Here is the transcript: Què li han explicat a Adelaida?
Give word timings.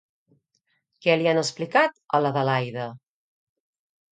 Què 1.05 1.17
li 1.19 1.29
han 1.33 1.41
explicat 1.41 1.99
a 1.99 2.23
Adelaida? 2.31 2.89